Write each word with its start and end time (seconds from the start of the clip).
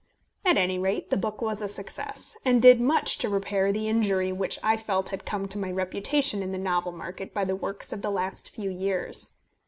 At 0.43 0.57
any 0.57 0.79
rate, 0.79 1.11
the 1.11 1.15
book 1.15 1.43
was 1.43 1.61
a 1.61 1.69
success, 1.69 2.35
and 2.43 2.59
did 2.59 2.81
much 2.81 3.19
to 3.19 3.29
repair 3.29 3.71
the 3.71 3.87
injury 3.87 4.31
which 4.31 4.57
I 4.63 4.75
felt 4.75 5.09
had 5.09 5.27
come 5.27 5.47
to 5.49 5.59
my 5.59 5.69
reputation 5.71 6.41
in 6.41 6.51
the 6.51 6.57
novel 6.57 6.91
market 6.91 7.35
by 7.35 7.45
the 7.45 7.55
works 7.55 7.93
of 7.93 8.01
the 8.01 8.09
last 8.09 8.49
few 8.49 8.71
years. 8.71 9.29